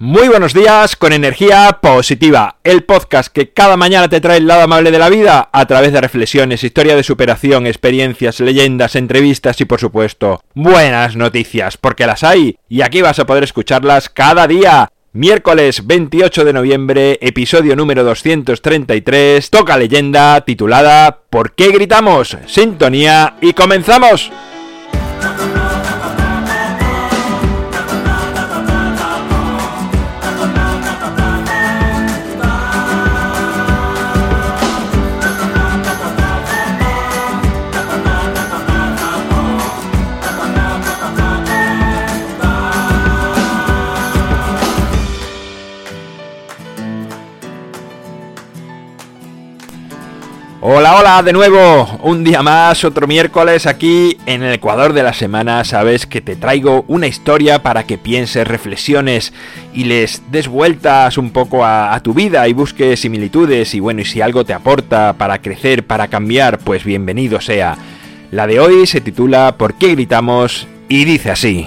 Muy 0.00 0.28
buenos 0.28 0.54
días 0.54 0.94
con 0.94 1.12
energía 1.12 1.80
positiva, 1.82 2.58
el 2.62 2.84
podcast 2.84 3.32
que 3.32 3.50
cada 3.50 3.76
mañana 3.76 4.08
te 4.08 4.20
trae 4.20 4.36
el 4.36 4.46
lado 4.46 4.62
amable 4.62 4.92
de 4.92 4.98
la 5.00 5.08
vida 5.08 5.48
a 5.52 5.66
través 5.66 5.92
de 5.92 6.00
reflexiones, 6.00 6.62
historia 6.62 6.94
de 6.94 7.02
superación, 7.02 7.66
experiencias, 7.66 8.38
leyendas, 8.38 8.94
entrevistas 8.94 9.60
y 9.60 9.64
por 9.64 9.80
supuesto 9.80 10.40
buenas 10.54 11.16
noticias, 11.16 11.76
porque 11.76 12.06
las 12.06 12.22
hay 12.22 12.58
y 12.68 12.82
aquí 12.82 13.02
vas 13.02 13.18
a 13.18 13.26
poder 13.26 13.42
escucharlas 13.42 14.08
cada 14.08 14.46
día. 14.46 14.88
Miércoles 15.12 15.84
28 15.84 16.44
de 16.44 16.52
noviembre, 16.52 17.18
episodio 17.20 17.74
número 17.74 18.04
233, 18.04 19.50
toca 19.50 19.76
leyenda 19.76 20.40
titulada 20.42 21.22
¿Por 21.28 21.56
qué 21.56 21.72
gritamos? 21.72 22.38
Sintonía 22.46 23.34
y 23.40 23.52
comenzamos. 23.52 24.30
Hola, 50.70 50.96
hola, 50.96 51.22
de 51.22 51.32
nuevo, 51.32 51.88
un 52.02 52.24
día 52.24 52.42
más, 52.42 52.84
otro 52.84 53.06
miércoles 53.06 53.64
aquí 53.64 54.18
en 54.26 54.42
el 54.42 54.52
Ecuador 54.52 54.92
de 54.92 55.02
la 55.02 55.14
semana. 55.14 55.64
Sabes 55.64 56.04
que 56.04 56.20
te 56.20 56.36
traigo 56.36 56.84
una 56.88 57.06
historia 57.06 57.62
para 57.62 57.84
que 57.84 57.96
pienses, 57.96 58.46
reflexiones 58.46 59.32
y 59.72 59.84
les 59.84 60.30
des 60.30 60.46
vueltas 60.46 61.16
un 61.16 61.30
poco 61.30 61.64
a, 61.64 61.98
tu 62.02 62.12
vida 62.12 62.46
y 62.48 62.52
busques 62.52 63.00
similitudes. 63.00 63.72
Y 63.72 63.80
bueno, 63.80 64.02
y 64.02 64.04
si 64.04 64.20
algo 64.20 64.44
te 64.44 64.52
aporta 64.52 65.14
para 65.14 65.40
crecer, 65.40 65.86
para 65.86 66.08
cambiar, 66.08 66.58
pues 66.58 66.84
bienvenido 66.84 67.40
sea. 67.40 67.78
La 68.30 68.46
de 68.46 68.60
hoy 68.60 68.86
se 68.86 69.00
titula 69.00 69.54
¿Por 69.56 69.72
qué 69.72 69.92
gritamos? 69.92 70.66
y 70.90 71.06
dice 71.06 71.30
así. 71.30 71.66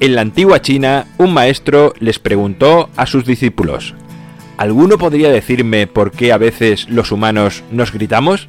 En 0.00 0.16
la 0.16 0.22
antigua 0.22 0.60
China, 0.60 1.06
un 1.18 1.32
maestro 1.32 1.94
les 2.00 2.18
preguntó 2.18 2.90
a 2.96 3.06
sus 3.06 3.24
discípulos, 3.24 3.94
¿Alguno 4.56 4.98
podría 4.98 5.30
decirme 5.30 5.88
por 5.88 6.12
qué 6.12 6.32
a 6.32 6.38
veces 6.38 6.88
los 6.88 7.10
humanos 7.10 7.64
nos 7.72 7.92
gritamos? 7.92 8.46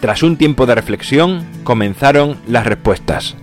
Tras 0.00 0.24
un 0.24 0.36
tiempo 0.36 0.66
de 0.66 0.74
reflexión, 0.74 1.46
comenzaron 1.62 2.36
las 2.48 2.66
respuestas. 2.66 3.36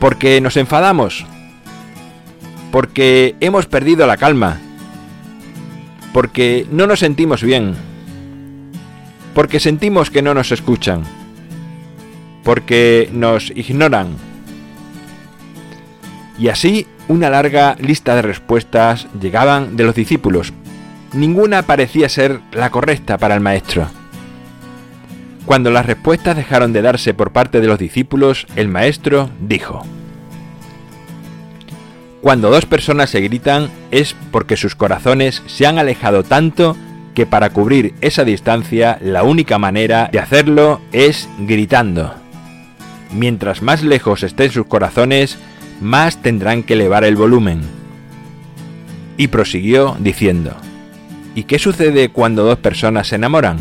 Porque 0.00 0.40
nos 0.40 0.56
enfadamos. 0.56 1.24
Porque 2.72 3.36
hemos 3.38 3.66
perdido 3.66 4.06
la 4.06 4.16
calma. 4.16 4.58
Porque 6.12 6.66
no 6.72 6.88
nos 6.88 6.98
sentimos 6.98 7.42
bien. 7.42 7.74
Porque 9.32 9.60
sentimos 9.60 10.10
que 10.10 10.22
no 10.22 10.34
nos 10.34 10.50
escuchan. 10.50 11.04
Porque 12.42 13.08
nos 13.12 13.50
ignoran. 13.50 14.16
Y 16.36 16.48
así 16.48 16.88
una 17.12 17.28
larga 17.28 17.76
lista 17.78 18.14
de 18.14 18.22
respuestas 18.22 19.06
llegaban 19.20 19.76
de 19.76 19.84
los 19.84 19.94
discípulos. 19.94 20.54
Ninguna 21.12 21.62
parecía 21.62 22.08
ser 22.08 22.40
la 22.52 22.70
correcta 22.70 23.18
para 23.18 23.34
el 23.34 23.42
maestro. 23.42 23.86
Cuando 25.44 25.70
las 25.70 25.84
respuestas 25.84 26.36
dejaron 26.36 26.72
de 26.72 26.80
darse 26.80 27.12
por 27.12 27.30
parte 27.30 27.60
de 27.60 27.66
los 27.66 27.78
discípulos, 27.78 28.46
el 28.56 28.68
maestro 28.68 29.28
dijo, 29.40 29.84
Cuando 32.22 32.48
dos 32.48 32.64
personas 32.64 33.10
se 33.10 33.20
gritan 33.20 33.68
es 33.90 34.16
porque 34.30 34.56
sus 34.56 34.74
corazones 34.74 35.42
se 35.46 35.66
han 35.66 35.78
alejado 35.78 36.22
tanto 36.22 36.78
que 37.14 37.26
para 37.26 37.50
cubrir 37.50 37.92
esa 38.00 38.24
distancia 38.24 38.96
la 39.02 39.22
única 39.22 39.58
manera 39.58 40.08
de 40.10 40.18
hacerlo 40.18 40.80
es 40.92 41.28
gritando. 41.40 42.14
Mientras 43.12 43.60
más 43.60 43.82
lejos 43.82 44.22
estén 44.22 44.50
sus 44.50 44.64
corazones, 44.64 45.38
más 45.82 46.22
tendrán 46.22 46.62
que 46.62 46.74
elevar 46.74 47.04
el 47.04 47.16
volumen. 47.16 47.60
Y 49.16 49.28
prosiguió 49.28 49.96
diciendo, 50.00 50.56
¿Y 51.34 51.44
qué 51.44 51.58
sucede 51.58 52.10
cuando 52.10 52.44
dos 52.44 52.58
personas 52.58 53.08
se 53.08 53.16
enamoran? 53.16 53.58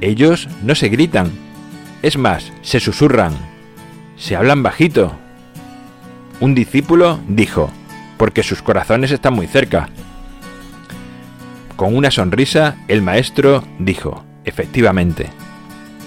Ellos 0.00 0.48
no 0.62 0.74
se 0.74 0.88
gritan, 0.88 1.30
es 2.02 2.18
más, 2.18 2.52
se 2.62 2.80
susurran, 2.80 3.32
se 4.16 4.36
hablan 4.36 4.62
bajito. 4.62 5.16
Un 6.40 6.54
discípulo 6.54 7.20
dijo, 7.28 7.70
porque 8.16 8.42
sus 8.42 8.62
corazones 8.62 9.10
están 9.10 9.34
muy 9.34 9.46
cerca. 9.46 9.88
Con 11.76 11.94
una 11.94 12.10
sonrisa, 12.10 12.76
el 12.88 13.02
maestro 13.02 13.62
dijo, 13.78 14.24
efectivamente, 14.44 15.28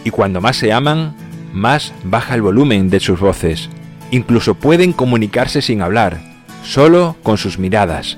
y 0.04 0.10
cuando 0.10 0.42
más 0.42 0.58
se 0.58 0.74
aman, 0.74 1.16
más 1.54 1.94
baja 2.04 2.36
el 2.36 2.42
volumen 2.42 2.90
de 2.90 3.00
sus 3.00 3.20
voces, 3.20 3.70
Incluso 4.12 4.56
pueden 4.56 4.94
comunicarse 4.94 5.62
sin 5.62 5.82
hablar, 5.82 6.20
solo 6.64 7.16
con 7.24 7.38
sus 7.38 7.60
miradas. 7.60 8.18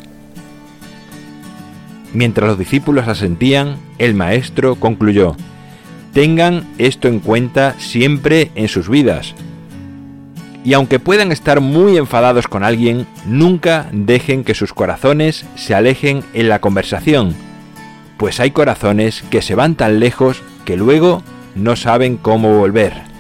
Mientras 2.14 2.48
los 2.48 2.60
discípulos 2.60 3.08
asentían, 3.08 3.78
el 3.98 4.14
maestro 4.14 4.76
concluyó, 4.76 5.36
tengan 6.14 6.68
esto 6.78 7.08
en 7.08 7.20
cuenta 7.20 7.76
siempre 7.80 8.52
en 8.56 8.68
sus 8.68 8.90
vidas. 8.90 9.34
Y 10.64 10.74
aunque 10.74 11.00
puedan 11.00 11.32
estar 11.32 11.60
muy 11.60 11.98
enfadados 11.98 12.48
con 12.48 12.64
alguien, 12.64 13.08
nunca 13.26 13.88
dejen 13.92 14.44
que 14.44 14.54
sus 14.54 14.74
corazones 14.74 15.46
se 15.56 15.74
alejen 15.74 16.24
en 16.34 16.50
la 16.50 16.60
conversación, 16.60 17.34
pues 18.18 18.40
hay 18.40 18.52
corazones 18.52 19.24
que 19.32 19.42
se 19.42 19.56
van 19.56 19.76
tan 19.76 20.00
lejos 20.00 20.44
que 20.66 20.78
luego 20.78 21.24
no 21.56 21.76
saben 21.76 22.18
cómo 22.18 22.58
volver. 22.60 23.11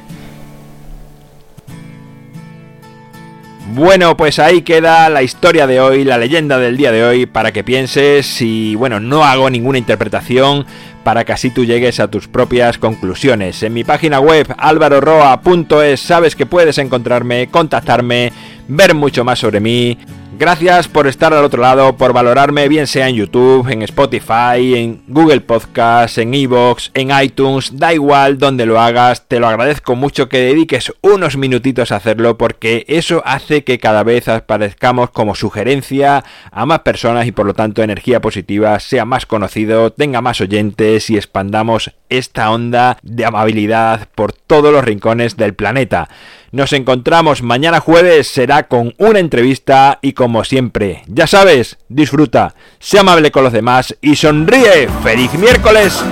Bueno, 3.73 4.17
pues 4.17 4.37
ahí 4.37 4.63
queda 4.63 5.07
la 5.07 5.23
historia 5.23 5.65
de 5.65 5.79
hoy, 5.79 6.03
la 6.03 6.17
leyenda 6.17 6.59
del 6.59 6.75
día 6.75 6.91
de 6.91 7.05
hoy, 7.05 7.25
para 7.25 7.53
que 7.53 7.63
pienses 7.63 8.41
y 8.41 8.75
bueno, 8.75 8.99
no 8.99 9.23
hago 9.23 9.49
ninguna 9.49 9.77
interpretación 9.77 10.65
para 11.05 11.23
que 11.23 11.31
así 11.31 11.51
tú 11.51 11.63
llegues 11.63 12.01
a 12.01 12.09
tus 12.09 12.27
propias 12.27 12.77
conclusiones. 12.77 13.63
En 13.63 13.73
mi 13.73 13.85
página 13.85 14.19
web 14.19 14.53
alvaroroa.es 14.57 16.01
sabes 16.01 16.35
que 16.35 16.45
puedes 16.45 16.79
encontrarme, 16.79 17.47
contactarme, 17.47 18.33
ver 18.67 18.93
mucho 18.93 19.23
más 19.23 19.39
sobre 19.39 19.61
mí 19.61 19.97
Gracias 20.33 20.87
por 20.87 21.07
estar 21.07 21.33
al 21.33 21.43
otro 21.43 21.61
lado, 21.61 21.97
por 21.97 22.13
valorarme, 22.13 22.69
bien 22.69 22.87
sea 22.87 23.09
en 23.09 23.15
YouTube, 23.15 23.67
en 23.67 23.81
Spotify, 23.81 24.75
en 24.75 25.03
Google 25.09 25.41
Podcasts, 25.41 26.17
en 26.19 26.33
Evox, 26.33 26.89
en 26.93 27.09
iTunes, 27.21 27.77
da 27.77 27.93
igual 27.93 28.37
donde 28.37 28.65
lo 28.65 28.79
hagas, 28.79 29.27
te 29.27 29.41
lo 29.41 29.49
agradezco 29.49 29.97
mucho 29.97 30.29
que 30.29 30.39
dediques 30.39 30.93
unos 31.01 31.35
minutitos 31.35 31.91
a 31.91 31.97
hacerlo 31.97 32.37
porque 32.37 32.85
eso 32.87 33.21
hace 33.25 33.65
que 33.65 33.77
cada 33.77 34.03
vez 34.03 34.29
aparezcamos 34.29 35.09
como 35.09 35.35
sugerencia 35.35 36.23
a 36.49 36.65
más 36.65 36.79
personas 36.79 37.27
y 37.27 37.33
por 37.33 37.45
lo 37.45 37.53
tanto 37.53 37.83
energía 37.83 38.21
positiva 38.21 38.79
sea 38.79 39.03
más 39.03 39.25
conocido, 39.25 39.91
tenga 39.91 40.21
más 40.21 40.39
oyentes 40.39 41.09
y 41.09 41.17
expandamos 41.17 41.91
esta 42.07 42.51
onda 42.51 42.97
de 43.03 43.25
amabilidad 43.25 44.07
por 44.15 44.31
todos 44.31 44.71
los 44.71 44.85
rincones 44.85 45.35
del 45.35 45.55
planeta. 45.55 46.07
Nos 46.51 46.73
encontramos 46.73 47.43
mañana 47.43 47.79
jueves, 47.79 48.27
será 48.27 48.67
con 48.67 48.93
una 48.97 49.19
entrevista 49.19 49.99
y 50.01 50.11
como 50.11 50.43
siempre, 50.43 51.03
ya 51.07 51.25
sabes, 51.25 51.77
disfruta, 51.87 52.55
sea 52.77 53.01
amable 53.01 53.31
con 53.31 53.45
los 53.45 53.53
demás 53.53 53.95
y 54.01 54.17
sonríe. 54.17 54.89
¡Feliz 55.01 55.33
miércoles! 55.35 56.03